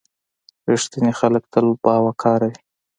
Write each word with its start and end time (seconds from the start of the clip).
•رښتیني 0.71 1.13
خلک 1.19 1.43
تل 1.53 1.65
باوقاره 1.83 2.47
وي. 2.51 2.59